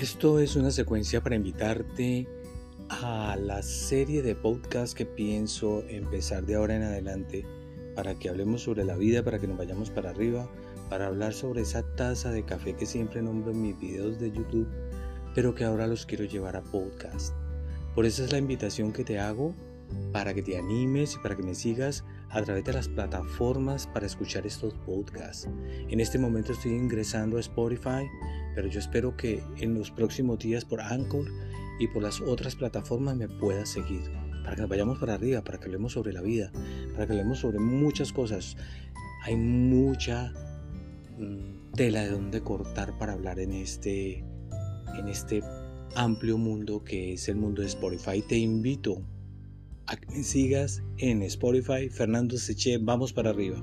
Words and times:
Esto 0.00 0.38
es 0.38 0.56
una 0.56 0.70
secuencia 0.70 1.22
para 1.22 1.36
invitarte 1.36 2.26
a 2.88 3.36
la 3.36 3.62
serie 3.62 4.22
de 4.22 4.34
podcasts 4.34 4.94
que 4.94 5.04
pienso 5.04 5.84
empezar 5.88 6.46
de 6.46 6.54
ahora 6.54 6.74
en 6.74 6.84
adelante 6.84 7.44
para 7.94 8.14
que 8.14 8.30
hablemos 8.30 8.62
sobre 8.62 8.82
la 8.84 8.96
vida, 8.96 9.22
para 9.22 9.38
que 9.38 9.46
nos 9.46 9.58
vayamos 9.58 9.90
para 9.90 10.08
arriba, 10.08 10.48
para 10.88 11.08
hablar 11.08 11.34
sobre 11.34 11.60
esa 11.60 11.82
taza 11.96 12.30
de 12.30 12.46
café 12.46 12.74
que 12.76 12.86
siempre 12.86 13.20
nombro 13.20 13.50
en 13.50 13.60
mis 13.60 13.78
videos 13.78 14.18
de 14.18 14.32
YouTube, 14.32 14.68
pero 15.34 15.54
que 15.54 15.64
ahora 15.64 15.86
los 15.86 16.06
quiero 16.06 16.24
llevar 16.24 16.56
a 16.56 16.62
podcast. 16.62 17.34
Por 17.94 18.06
eso 18.06 18.24
es 18.24 18.32
la 18.32 18.38
invitación 18.38 18.94
que 18.94 19.04
te 19.04 19.18
hago 19.18 19.54
para 20.12 20.32
que 20.32 20.40
te 20.40 20.56
animes 20.56 21.16
y 21.16 21.18
para 21.18 21.36
que 21.36 21.42
me 21.42 21.54
sigas 21.54 22.04
a 22.30 22.40
través 22.40 22.64
de 22.64 22.72
las 22.72 22.88
plataformas 22.88 23.86
para 23.86 24.06
escuchar 24.06 24.46
estos 24.46 24.72
podcasts. 24.86 25.46
En 25.90 26.00
este 26.00 26.18
momento 26.18 26.52
estoy 26.52 26.72
ingresando 26.72 27.36
a 27.36 27.40
Spotify, 27.40 28.08
pero 28.60 28.70
yo 28.70 28.78
espero 28.78 29.16
que 29.16 29.42
en 29.56 29.72
los 29.72 29.90
próximos 29.90 30.38
días 30.38 30.66
por 30.66 30.82
Anchor 30.82 31.24
y 31.78 31.88
por 31.88 32.02
las 32.02 32.20
otras 32.20 32.56
plataformas 32.56 33.16
me 33.16 33.26
puedas 33.26 33.70
seguir, 33.70 34.02
para 34.42 34.54
que 34.54 34.60
nos 34.60 34.68
vayamos 34.68 34.98
para 34.98 35.14
arriba, 35.14 35.42
para 35.42 35.58
que 35.58 35.64
hablemos 35.64 35.94
sobre 35.94 36.12
la 36.12 36.20
vida, 36.20 36.52
para 36.92 37.06
que 37.06 37.12
hablemos 37.14 37.38
sobre 37.38 37.58
muchas 37.58 38.12
cosas. 38.12 38.58
Hay 39.22 39.34
mucha 39.36 40.34
mm, 41.18 41.72
tela 41.72 42.02
de 42.02 42.10
donde 42.10 42.42
cortar 42.42 42.98
para 42.98 43.14
hablar 43.14 43.40
en 43.40 43.52
este, 43.52 44.18
en 44.98 45.08
este 45.08 45.42
amplio 45.96 46.36
mundo 46.36 46.84
que 46.84 47.14
es 47.14 47.30
el 47.30 47.36
mundo 47.36 47.62
de 47.62 47.68
Spotify. 47.68 48.20
Te 48.20 48.36
invito 48.36 49.00
a 49.86 49.96
que 49.96 50.06
me 50.08 50.22
sigas 50.22 50.82
en 50.98 51.22
Spotify, 51.22 51.88
Fernando 51.88 52.36
Seche, 52.36 52.76
vamos 52.76 53.14
para 53.14 53.30
arriba. 53.30 53.56